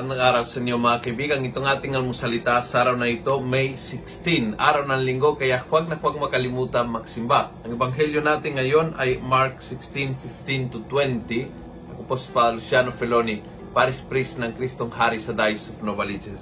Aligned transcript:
magandang 0.00 0.32
araw 0.32 0.44
sa 0.48 0.64
inyo 0.64 0.80
mga 0.80 1.00
kaibigan. 1.04 1.44
Itong 1.44 1.68
ating 1.68 1.92
almusalita 1.92 2.64
sa 2.64 2.88
araw 2.88 2.96
na 2.96 3.12
ito, 3.12 3.36
May 3.36 3.76
16, 3.76 4.56
araw 4.56 4.88
ng 4.88 5.04
linggo, 5.04 5.36
kaya 5.36 5.60
huwag 5.60 5.92
na 5.92 6.00
huwag 6.00 6.16
makalimutan 6.16 6.88
magsimba. 6.88 7.52
Ang 7.68 7.76
ebanghelyo 7.76 8.24
natin 8.24 8.56
ngayon 8.56 8.96
ay 8.96 9.20
Mark 9.20 9.60
16:15 9.60 10.72
to 10.72 10.80
20. 10.88 11.52
Ako 11.92 12.00
po 12.08 12.16
si 12.16 12.32
Father 12.32 12.56
Luciano 12.56 12.96
Feloni, 12.96 13.44
Paris 13.76 14.00
Priest 14.00 14.40
ng 14.40 14.56
Kristong 14.56 14.88
Hari 14.88 15.20
sa 15.20 15.36
Diocese 15.36 15.76
of 15.76 15.84
Novaliches. 15.84 16.40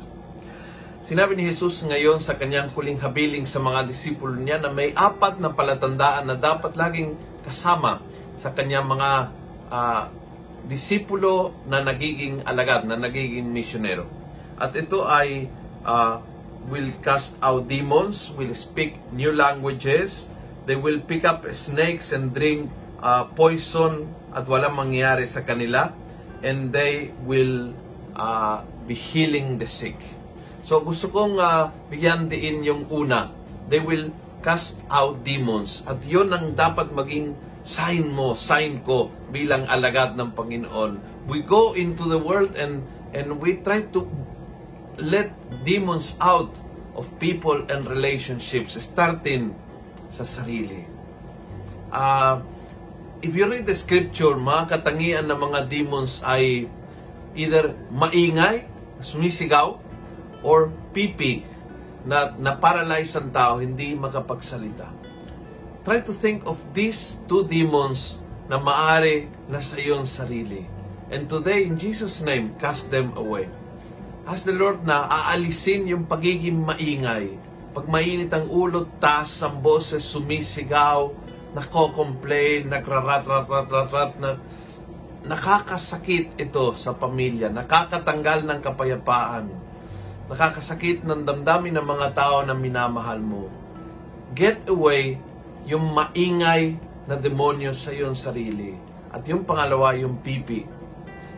Sinabi 1.02 1.34
ni 1.34 1.50
Jesus 1.50 1.82
ngayon 1.82 2.22
sa 2.22 2.38
kanyang 2.38 2.70
huling 2.78 3.02
habiling 3.02 3.50
sa 3.50 3.58
mga 3.58 3.90
disipulo 3.90 4.38
niya 4.38 4.62
na 4.62 4.70
may 4.70 4.94
apat 4.94 5.42
na 5.42 5.50
palatandaan 5.50 6.30
na 6.30 6.38
dapat 6.38 6.78
laging 6.78 7.18
kasama 7.42 8.06
sa 8.38 8.54
kanyang 8.54 8.86
mga 8.86 9.34
uh, 9.66 10.27
disipulo 10.66 11.54
na 11.68 11.84
nagiging 11.84 12.42
alagad, 12.42 12.88
na 12.88 12.98
nagiging 12.98 13.46
misyonero. 13.46 14.08
At 14.58 14.74
ito 14.74 15.06
ay 15.06 15.46
uh, 15.86 16.18
will 16.66 16.90
cast 17.00 17.38
out 17.38 17.70
demons, 17.70 18.34
will 18.34 18.52
speak 18.52 18.98
new 19.14 19.30
languages, 19.30 20.26
they 20.68 20.76
will 20.76 21.00
pick 21.00 21.24
up 21.24 21.46
snakes 21.54 22.12
and 22.12 22.34
drink 22.34 22.68
uh, 23.00 23.30
poison 23.32 24.10
at 24.34 24.44
walang 24.44 24.76
mangyari 24.76 25.24
sa 25.24 25.40
kanila, 25.46 25.94
and 26.44 26.74
they 26.74 27.14
will 27.24 27.72
uh, 28.18 28.60
be 28.84 28.92
healing 28.92 29.56
the 29.56 29.66
sick. 29.66 29.96
So 30.66 30.84
gusto 30.84 31.08
kong 31.08 31.40
uh, 31.40 31.72
bigyan 31.88 32.28
din 32.28 32.60
yung 32.60 32.90
una. 32.92 33.32
They 33.72 33.80
will 33.80 34.12
cast 34.44 34.80
out 34.92 35.24
demons. 35.24 35.80
At 35.88 36.04
yun 36.04 36.28
ang 36.28 36.52
dapat 36.52 36.92
maging 36.92 37.32
sign 37.66 38.10
mo, 38.10 38.34
sign 38.38 38.80
ko 38.82 39.10
bilang 39.28 39.66
alagad 39.68 40.14
ng 40.16 40.32
Panginoon. 40.32 41.26
We 41.28 41.44
go 41.44 41.76
into 41.76 42.08
the 42.08 42.18
world 42.18 42.56
and 42.56 42.84
and 43.12 43.40
we 43.40 43.60
try 43.60 43.84
to 43.92 44.08
let 44.98 45.30
demons 45.62 46.18
out 46.18 46.52
of 46.98 47.06
people 47.22 47.68
and 47.70 47.86
relationships 47.86 48.74
starting 48.80 49.54
sa 50.10 50.26
sarili. 50.26 50.82
Uh, 51.88 52.42
if 53.22 53.32
you 53.32 53.46
read 53.46 53.64
the 53.64 53.76
scripture, 53.76 54.34
mga 54.34 54.78
katangian 54.78 55.30
ng 55.30 55.38
mga 55.38 55.70
demons 55.70 56.20
ay 56.26 56.66
either 57.38 57.76
maingay, 57.94 58.66
sumisigaw, 58.98 59.78
or 60.42 60.74
pipi, 60.90 61.46
na, 62.08 62.34
na 62.40 62.56
paralyze 62.56 63.14
ang 63.14 63.30
tao, 63.30 63.60
hindi 63.62 63.94
makapagsalita 63.94 64.98
try 65.88 66.04
to 66.04 66.12
think 66.12 66.44
of 66.44 66.60
these 66.76 67.16
two 67.24 67.48
demons 67.48 68.20
na 68.44 68.60
maari 68.60 69.24
na 69.48 69.56
sa 69.64 69.80
iyong 69.80 70.04
sarili. 70.04 70.68
And 71.08 71.24
today, 71.24 71.64
in 71.64 71.80
Jesus' 71.80 72.20
name, 72.20 72.60
cast 72.60 72.92
them 72.92 73.16
away. 73.16 73.48
Ask 74.28 74.44
the 74.44 74.52
Lord 74.52 74.84
na 74.84 75.08
aalisin 75.08 75.88
yung 75.88 76.04
pagiging 76.04 76.60
maingay. 76.60 77.40
Pag 77.72 77.88
mainit 77.88 78.28
ang 78.36 78.52
ulo, 78.52 78.84
taas 79.00 79.40
ang 79.40 79.64
boses, 79.64 80.04
sumisigaw, 80.04 81.08
nako-complain, 81.56 82.68
nagrarat-rat-rat-rat, 82.68 84.12
na 84.20 84.36
nakakasakit 85.24 86.36
ito 86.36 86.76
sa 86.76 86.92
pamilya, 86.92 87.48
nakakatanggal 87.48 88.44
ng 88.44 88.60
kapayapaan, 88.60 89.48
nakakasakit 90.28 91.00
ng 91.08 91.24
damdamin 91.24 91.80
ng 91.80 91.86
mga 91.88 92.08
tao 92.12 92.44
na 92.44 92.52
minamahal 92.52 93.24
mo. 93.24 93.48
Get 94.36 94.68
away 94.68 95.24
yung 95.68 95.92
maingay 95.92 96.80
na 97.04 97.20
demonyo 97.20 97.76
sa 97.76 97.92
iyong 97.92 98.16
sarili. 98.16 98.72
At 99.12 99.28
yung 99.28 99.44
pangalawa, 99.44 99.92
yung 100.00 100.24
pipi. 100.24 100.64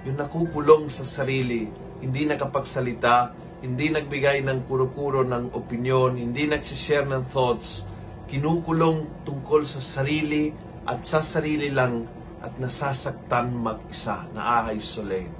Yung 0.06 0.14
nakukulong 0.14 0.86
sa 0.86 1.02
sarili, 1.02 1.66
hindi 1.98 2.30
nakapagsalita, 2.30 3.34
hindi 3.58 3.90
nagbigay 3.90 4.46
ng 4.46 4.70
kuro-kuro 4.70 5.26
ng 5.26 5.50
opinion, 5.50 6.14
hindi 6.14 6.46
nagsishare 6.46 7.10
ng 7.10 7.26
thoughts, 7.26 7.82
kinukulong 8.30 9.26
tungkol 9.26 9.66
sa 9.66 9.82
sarili 9.82 10.54
at 10.86 11.02
sa 11.02 11.26
sarili 11.26 11.66
lang 11.74 12.06
at 12.38 12.54
nasasaktan 12.54 13.50
mag-isa, 13.50 14.30
na-isolate. 14.30 15.34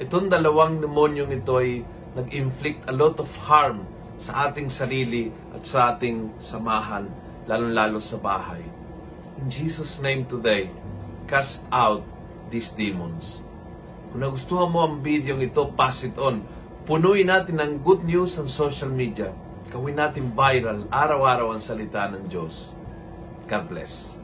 Itong 0.00 0.32
dalawang 0.32 0.80
demonyong 0.80 1.30
ito 1.44 1.60
ay 1.60 1.84
nag-inflict 2.16 2.88
a 2.88 2.94
lot 2.96 3.20
of 3.20 3.28
harm 3.44 3.84
sa 4.16 4.48
ating 4.48 4.72
sarili 4.72 5.28
at 5.52 5.62
sa 5.68 5.92
ating 5.94 6.40
samahan 6.40 7.23
lalong-lalo 7.44 8.00
sa 8.00 8.16
bahay. 8.16 8.64
In 9.40 9.50
Jesus' 9.52 10.00
name 10.00 10.24
today, 10.24 10.70
cast 11.28 11.64
out 11.68 12.04
these 12.48 12.72
demons. 12.72 13.44
Kung 14.12 14.22
nagustuhan 14.22 14.70
mo 14.70 14.86
ang 14.86 15.02
video 15.02 15.36
ito, 15.42 15.68
pass 15.74 16.06
it 16.06 16.14
on. 16.16 16.46
Punuin 16.84 17.28
natin 17.28 17.58
ng 17.58 17.82
good 17.82 18.04
news 18.04 18.36
ang 18.38 18.46
social 18.46 18.92
media. 18.92 19.32
Gawin 19.72 19.98
natin 19.98 20.30
viral, 20.36 20.86
araw-araw 20.92 21.56
ang 21.56 21.62
salita 21.64 22.06
ng 22.12 22.30
Diyos. 22.30 22.70
God 23.50 23.64
bless. 23.66 24.14